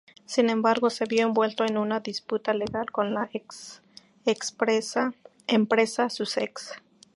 [0.25, 3.29] Sin embargo, se vio envuelto en una disputa legal con la
[5.45, 6.71] empresa Sussex.